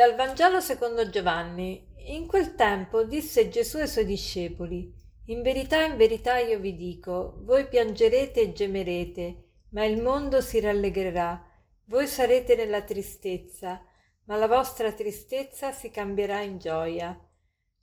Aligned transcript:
Dal 0.00 0.14
Vangelo 0.14 0.60
secondo 0.60 1.10
Giovanni. 1.10 1.86
In 2.06 2.26
quel 2.26 2.54
tempo 2.54 3.02
disse 3.02 3.50
Gesù 3.50 3.76
ai 3.76 3.86
suoi 3.86 4.06
discepoli, 4.06 4.90
In 5.26 5.42
verità, 5.42 5.84
in 5.84 5.98
verità 5.98 6.38
io 6.38 6.58
vi 6.58 6.74
dico, 6.74 7.34
voi 7.40 7.68
piangerete 7.68 8.40
e 8.40 8.52
gemerete, 8.54 9.48
ma 9.72 9.84
il 9.84 10.00
mondo 10.00 10.40
si 10.40 10.58
rallegrerà. 10.58 11.46
Voi 11.84 12.06
sarete 12.06 12.56
nella 12.56 12.80
tristezza, 12.80 13.84
ma 14.24 14.36
la 14.36 14.46
vostra 14.46 14.90
tristezza 14.90 15.70
si 15.70 15.90
cambierà 15.90 16.40
in 16.40 16.56
gioia. 16.56 17.14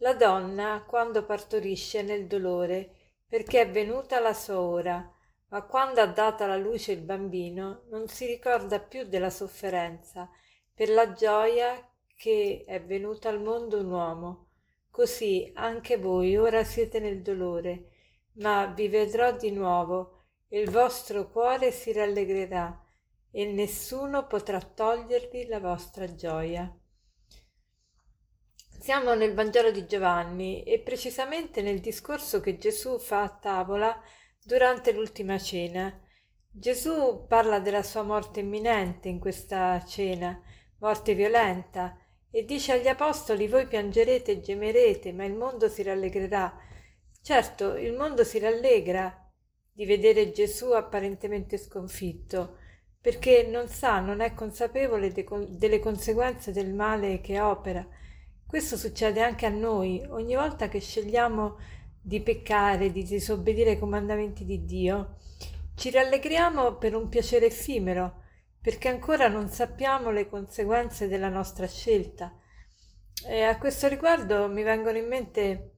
La 0.00 0.12
donna, 0.12 0.84
quando 0.86 1.24
partorisce, 1.24 2.02
nel 2.02 2.26
dolore, 2.26 2.90
perché 3.26 3.62
è 3.62 3.70
venuta 3.70 4.20
la 4.20 4.34
sua 4.34 4.60
ora, 4.60 5.10
ma 5.48 5.62
quando 5.62 6.02
ha 6.02 6.06
dato 6.08 6.44
alla 6.44 6.58
luce 6.58 6.92
il 6.92 7.00
bambino, 7.00 7.84
non 7.88 8.06
si 8.06 8.26
ricorda 8.26 8.80
più 8.80 9.04
della 9.04 9.30
sofferenza, 9.30 10.28
per 10.74 10.90
la 10.90 11.14
gioia 11.14 11.86
che 12.22 12.62
è 12.64 12.80
venuto 12.80 13.26
al 13.26 13.42
mondo 13.42 13.80
un 13.80 13.90
uomo. 13.90 14.46
Così 14.88 15.50
anche 15.56 15.96
voi 15.96 16.36
ora 16.36 16.62
siete 16.62 17.00
nel 17.00 17.20
dolore, 17.20 17.88
ma 18.34 18.66
vi 18.66 18.86
vedrò 18.86 19.36
di 19.36 19.50
nuovo 19.50 20.26
e 20.46 20.60
il 20.60 20.70
vostro 20.70 21.28
cuore 21.28 21.72
si 21.72 21.92
rallegrerà 21.92 22.80
e 23.28 23.46
nessuno 23.46 24.28
potrà 24.28 24.60
togliervi 24.60 25.46
la 25.46 25.58
vostra 25.58 26.14
gioia. 26.14 26.72
Siamo 28.78 29.14
nel 29.14 29.34
Vangelo 29.34 29.72
di 29.72 29.84
Giovanni 29.84 30.62
e 30.62 30.78
precisamente 30.78 31.60
nel 31.60 31.80
discorso 31.80 32.38
che 32.38 32.56
Gesù 32.56 33.00
fa 33.00 33.22
a 33.22 33.36
tavola 33.36 34.00
durante 34.40 34.92
l'ultima 34.92 35.40
cena. 35.40 35.92
Gesù 36.48 37.26
parla 37.26 37.58
della 37.58 37.82
sua 37.82 38.02
morte 38.02 38.38
imminente 38.38 39.08
in 39.08 39.18
questa 39.18 39.84
cena, 39.84 40.40
morte 40.78 41.14
violenta, 41.14 41.96
e 42.34 42.46
dice 42.46 42.72
agli 42.72 42.88
apostoli 42.88 43.46
voi 43.46 43.66
piangerete 43.66 44.32
e 44.32 44.40
gemerete, 44.40 45.12
ma 45.12 45.26
il 45.26 45.34
mondo 45.34 45.68
si 45.68 45.82
rallegrerà. 45.82 46.58
Certo, 47.20 47.76
il 47.76 47.92
mondo 47.92 48.24
si 48.24 48.38
rallegra 48.38 49.30
di 49.70 49.84
vedere 49.84 50.32
Gesù 50.32 50.70
apparentemente 50.70 51.58
sconfitto, 51.58 52.56
perché 52.98 53.46
non 53.46 53.68
sa, 53.68 54.00
non 54.00 54.20
è 54.20 54.32
consapevole 54.32 55.12
de- 55.12 55.26
delle 55.50 55.78
conseguenze 55.78 56.52
del 56.52 56.72
male 56.72 57.20
che 57.20 57.38
opera. 57.38 57.86
Questo 58.46 58.78
succede 58.78 59.20
anche 59.20 59.44
a 59.44 59.50
noi, 59.50 60.02
ogni 60.08 60.34
volta 60.34 60.68
che 60.68 60.80
scegliamo 60.80 61.58
di 62.00 62.22
peccare, 62.22 62.90
di 62.90 63.02
disobbedire 63.02 63.70
ai 63.70 63.78
comandamenti 63.78 64.46
di 64.46 64.64
Dio, 64.64 65.16
ci 65.74 65.90
rallegriamo 65.90 66.76
per 66.76 66.94
un 66.94 67.08
piacere 67.10 67.46
effimero, 67.46 68.21
perché 68.62 68.88
ancora 68.88 69.26
non 69.26 69.48
sappiamo 69.48 70.10
le 70.10 70.28
conseguenze 70.28 71.08
della 71.08 71.28
nostra 71.28 71.66
scelta. 71.66 72.32
E 73.26 73.42
a 73.42 73.58
questo 73.58 73.88
riguardo 73.88 74.48
mi 74.48 74.62
vengono 74.62 74.96
in 74.96 75.08
mente 75.08 75.72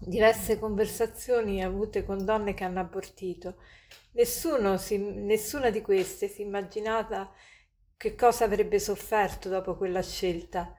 diverse 0.00 0.58
conversazioni 0.58 1.64
avute 1.64 2.04
con 2.04 2.24
donne 2.24 2.52
che 2.52 2.64
hanno 2.64 2.80
abortito. 2.80 3.56
Si, 4.12 4.98
nessuna 4.98 5.70
di 5.70 5.80
queste 5.80 6.28
si 6.28 6.42
immaginava 6.42 7.32
che 7.96 8.14
cosa 8.14 8.44
avrebbe 8.44 8.78
sofferto 8.78 9.48
dopo 9.48 9.76
quella 9.76 10.02
scelta, 10.02 10.74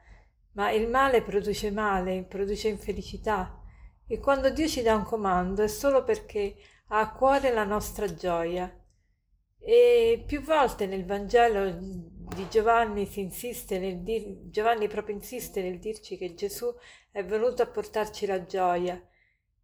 ma 0.53 0.72
il 0.72 0.88
male 0.88 1.23
produce 1.23 1.72
male, 1.72 2.23
produce 2.23 2.67
infelicità 2.67 3.59
e 4.08 4.19
quando 4.19 4.50
Dio 4.50 4.67
ci 4.67 4.81
dà 4.81 4.95
un 4.95 5.03
comando 5.03 5.64
è 5.64 5.67
solo 5.67 6.03
perché 6.03 6.56
ha 6.88 7.00
a 7.00 7.12
cuore 7.12 7.53
la 7.53 7.63
nostra 7.63 8.13
gioia 8.13 8.69
e 9.64 10.24
più 10.26 10.42
volte 10.42 10.88
nel 10.88 11.06
Vangelo 11.06 11.78
di 12.36 12.48
Giovanni 12.50 13.06
si 13.06 13.20
insiste 13.20 13.78
nel 13.78 14.02
dir, 14.02 14.50
Giovanni 14.50 14.88
proprio 14.88 15.16
insiste 15.16 15.62
nel 15.62 15.80
dirci 15.80 16.18
che 16.18 16.34
Gesù 16.34 16.74
è 17.12 17.24
venuto 17.24 17.62
a 17.62 17.68
portarci 17.68 18.26
la 18.26 18.46
gioia. 18.46 19.00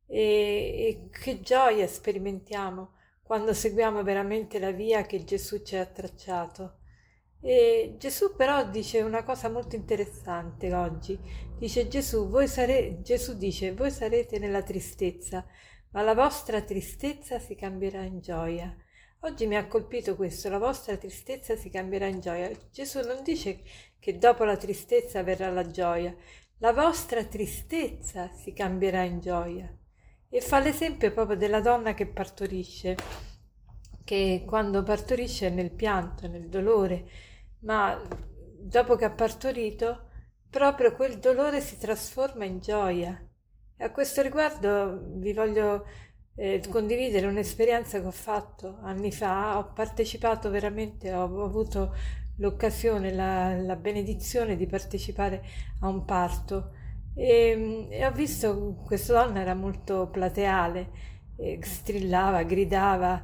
E, 0.10 0.20
e 0.20 1.10
che 1.10 1.42
gioia 1.42 1.88
sperimentiamo 1.88 2.94
quando 3.24 3.54
seguiamo 3.54 4.04
veramente 4.04 4.60
la 4.60 4.72
via 4.72 5.02
che 5.06 5.24
Gesù 5.24 5.62
ci 5.64 5.76
ha 5.76 5.86
tracciato. 5.86 6.80
E 7.42 7.96
Gesù 7.98 8.36
però 8.36 8.70
dice 8.70 9.02
una 9.02 9.24
cosa 9.24 9.50
molto 9.50 9.76
interessante 9.76 10.74
oggi. 10.74 11.20
Dice 11.58 11.88
Gesù, 11.88 12.30
voi 12.30 12.48
sare- 12.48 13.02
Gesù 13.02 13.36
dice, 13.38 13.74
voi 13.74 13.92
sarete 13.92 14.40
nella 14.40 14.64
tristezza, 14.64 15.46
ma 15.92 16.02
la 16.02 16.14
vostra 16.14 16.62
tristezza 16.62 17.40
si 17.40 17.56
cambierà 17.56 18.04
in 18.04 18.20
gioia. 18.20 18.76
Oggi 19.22 19.48
mi 19.48 19.56
ha 19.56 19.66
colpito 19.66 20.16
questo, 20.16 20.48
la 20.48 20.60
vostra 20.60 20.96
tristezza 20.96 21.56
si 21.56 21.72
cambierà 21.72 22.06
in 22.06 22.20
gioia. 22.20 22.52
Gesù 22.72 23.00
non 23.02 23.24
dice 23.24 23.62
che 23.98 24.20
dopo 24.20 24.44
la 24.44 24.56
tristezza 24.58 25.24
verrà 25.24 25.50
la 25.50 25.66
gioia, 25.66 26.16
la 26.60 26.72
vostra 26.72 27.24
tristezza 27.24 28.32
si 28.32 28.54
cambierà 28.54 29.02
in 29.02 29.20
gioia. 29.20 29.76
E 30.30 30.40
fa 30.40 30.60
l'esempio 30.60 31.12
proprio 31.12 31.36
della 31.36 31.62
donna 31.62 31.96
che 31.96 32.06
partorisce, 32.06 32.96
che 34.04 34.44
quando 34.46 34.84
partorisce 34.84 35.48
è 35.48 35.50
nel 35.50 35.72
pianto, 35.72 36.28
nel 36.28 36.48
dolore, 36.48 37.10
ma 37.62 38.00
dopo 38.60 38.96
che 38.96 39.06
ha 39.06 39.12
partorito, 39.12 40.10
proprio 40.48 40.94
quel 40.94 41.18
dolore 41.18 41.60
si 41.60 41.78
trasforma 41.80 42.46
in 42.46 42.60
gioia. 42.60 43.20
E 43.76 43.84
a 43.84 43.92
questo 43.92 44.22
riguardo 44.22 45.02
vi 45.16 45.34
voglio 45.34 45.86
eh, 46.38 46.62
condividere 46.70 47.26
un'esperienza 47.28 48.00
che 48.00 48.06
ho 48.06 48.12
fatto 48.12 48.78
anni 48.84 49.12
fa, 49.12 49.58
ho 49.58 49.74
partecipato 49.74 50.50
veramente, 50.50 51.12
ho 51.14 51.44
avuto 51.44 51.94
l'occasione, 52.38 53.12
la, 53.12 53.56
la 53.56 53.76
benedizione 53.76 54.56
di 54.56 54.68
partecipare 54.68 55.44
a 55.82 55.88
un 55.88 56.06
parto 56.06 56.72
e, 57.16 57.88
e 57.90 58.06
ho 58.06 58.12
visto 58.12 58.76
questa 58.86 59.14
donna 59.14 59.42
era 59.42 59.56
molto 59.56 60.08
plateale, 60.12 61.16
strillava, 61.62 62.44
gridava, 62.44 63.22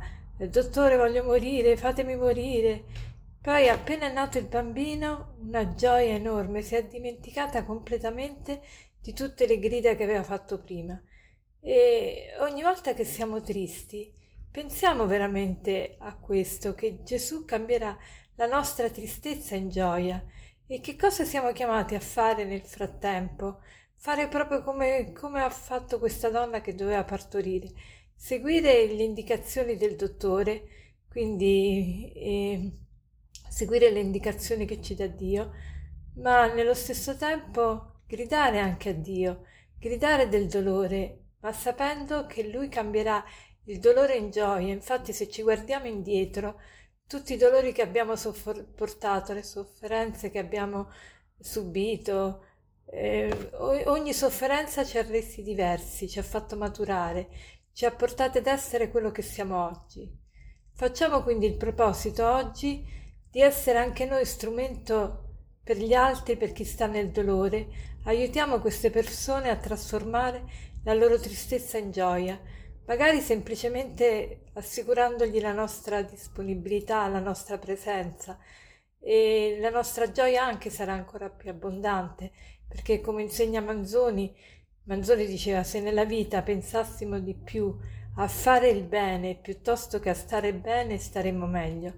dottore 0.49 0.97
voglio 0.97 1.23
morire, 1.23 1.77
fatemi 1.77 2.15
morire. 2.15 2.83
Poi 3.41 3.67
appena 3.69 4.09
è 4.09 4.13
nato 4.13 4.37
il 4.37 4.45
bambino, 4.47 5.35
una 5.41 5.75
gioia 5.75 6.13
enorme, 6.15 6.61
si 6.61 6.75
è 6.75 6.85
dimenticata 6.85 7.63
completamente 7.63 8.61
di 9.01 9.13
tutte 9.13 9.45
le 9.45 9.59
grida 9.59 9.95
che 9.95 10.03
aveva 10.03 10.23
fatto 10.23 10.59
prima. 10.59 10.99
E 11.65 12.35
ogni 12.39 12.61
volta 12.61 12.93
che 12.93 13.05
siamo 13.05 13.39
tristi, 13.39 14.13
pensiamo 14.51 15.05
veramente 15.07 15.95
a 15.97 16.13
questo, 16.13 16.73
che 16.73 17.03
Gesù 17.03 17.45
cambierà 17.45 17.97
la 18.35 18.47
nostra 18.47 18.89
tristezza 18.89 19.55
in 19.55 19.69
gioia. 19.69 20.21
E 20.67 20.81
che 20.81 20.97
cosa 20.97 21.23
siamo 21.23 21.53
chiamati 21.53 21.95
a 21.95 22.01
fare 22.01 22.43
nel 22.43 22.63
frattempo? 22.63 23.61
Fare 23.95 24.27
proprio 24.27 24.61
come, 24.61 25.13
come 25.13 25.41
ha 25.41 25.49
fatto 25.49 25.99
questa 25.99 26.29
donna 26.29 26.59
che 26.59 26.75
doveva 26.75 27.05
partorire. 27.05 27.71
Seguire 28.13 28.85
le 28.87 29.03
indicazioni 29.03 29.77
del 29.77 29.95
dottore, 29.95 30.67
quindi 31.07 32.11
eh, 32.13 32.71
seguire 33.47 33.89
le 33.89 34.01
indicazioni 34.01 34.65
che 34.65 34.81
ci 34.81 34.95
dà 34.95 35.07
Dio, 35.07 35.53
ma 36.15 36.51
nello 36.53 36.73
stesso 36.73 37.15
tempo 37.15 38.01
gridare 38.05 38.59
anche 38.59 38.89
a 38.89 38.93
Dio, 38.93 39.45
gridare 39.79 40.27
del 40.27 40.47
dolore 40.47 41.22
ma 41.43 41.51
sapendo 41.51 42.25
che 42.25 42.47
lui 42.47 42.69
cambierà 42.69 43.23
il 43.65 43.79
dolore 43.79 44.15
in 44.15 44.31
gioia. 44.31 44.73
Infatti, 44.73 45.13
se 45.13 45.29
ci 45.29 45.41
guardiamo 45.41 45.87
indietro, 45.87 46.59
tutti 47.05 47.33
i 47.33 47.37
dolori 47.37 47.73
che 47.73 47.81
abbiamo 47.81 48.15
sopportato, 48.15 49.33
le 49.33 49.43
sofferenze 49.43 50.31
che 50.31 50.39
abbiamo 50.39 50.89
subito, 51.37 52.45
eh, 52.85 53.49
ogni 53.85 54.13
sofferenza 54.13 54.85
ci 54.85 54.97
ha 54.97 55.03
resi 55.03 55.43
diversi, 55.43 56.07
ci 56.07 56.19
ha 56.19 56.23
fatto 56.23 56.55
maturare, 56.55 57.27
ci 57.73 57.85
ha 57.85 57.91
portati 57.91 58.37
ad 58.37 58.47
essere 58.47 58.89
quello 58.89 59.11
che 59.11 59.21
siamo 59.21 59.65
oggi. 59.65 60.09
Facciamo 60.75 61.23
quindi 61.23 61.45
il 61.45 61.57
proposito 61.57 62.25
oggi 62.25 62.85
di 63.29 63.41
essere 63.41 63.79
anche 63.79 64.05
noi 64.05 64.25
strumento 64.25 65.22
per 65.63 65.77
gli 65.77 65.93
altri, 65.93 66.35
per 66.35 66.51
chi 66.51 66.65
sta 66.65 66.87
nel 66.87 67.09
dolore. 67.09 67.67
Aiutiamo 68.03 68.59
queste 68.59 68.89
persone 68.89 69.49
a 69.49 69.55
trasformare 69.55 70.43
la 70.83 70.93
loro 70.93 71.17
tristezza 71.17 71.77
in 71.77 71.91
gioia, 71.91 72.39
magari 72.85 73.21
semplicemente 73.21 74.41
assicurandogli 74.53 75.39
la 75.39 75.53
nostra 75.53 76.01
disponibilità, 76.01 77.07
la 77.07 77.19
nostra 77.19 77.57
presenza 77.57 78.37
e 78.99 79.57
la 79.61 79.69
nostra 79.69 80.11
gioia 80.11 80.43
anche 80.43 80.69
sarà 80.69 80.93
ancora 80.93 81.29
più 81.29 81.49
abbondante, 81.49 82.31
perché 82.67 82.99
come 82.99 83.21
insegna 83.21 83.61
Manzoni, 83.61 84.35
Manzoni 84.83 85.25
diceva 85.25 85.63
se 85.63 85.79
nella 85.79 86.03
vita 86.03 86.41
pensassimo 86.41 87.19
di 87.19 87.35
più 87.35 87.73
a 88.17 88.27
fare 88.27 88.67
il 88.67 88.83
bene 88.83 89.35
piuttosto 89.35 89.99
che 89.99 90.09
a 90.09 90.13
stare 90.13 90.53
bene 90.53 90.97
staremmo 90.97 91.47
meglio. 91.47 91.93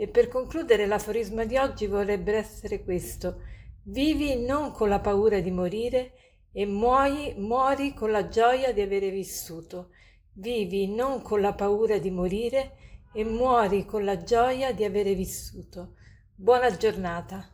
E 0.00 0.08
per 0.08 0.28
concludere 0.28 0.86
l'aforisma 0.86 1.44
di 1.44 1.58
oggi 1.58 1.86
vorrebbe 1.86 2.32
essere 2.32 2.82
questo: 2.82 3.42
vivi 3.82 4.42
non 4.46 4.72
con 4.72 4.88
la 4.88 4.98
paura 4.98 5.40
di 5.40 5.50
morire, 5.50 6.12
e 6.52 6.64
muori, 6.64 7.34
muori 7.36 7.92
con 7.92 8.10
la 8.10 8.26
gioia 8.26 8.72
di 8.72 8.80
avere 8.80 9.10
vissuto. 9.10 9.90
Vivi 10.32 10.88
non 10.88 11.20
con 11.20 11.42
la 11.42 11.52
paura 11.52 11.98
di 11.98 12.10
morire 12.10 12.78
e 13.12 13.24
muori 13.24 13.84
con 13.84 14.02
la 14.06 14.22
gioia 14.22 14.72
di 14.72 14.84
avere 14.84 15.12
vissuto. 15.12 15.96
Buona 16.34 16.74
giornata. 16.74 17.50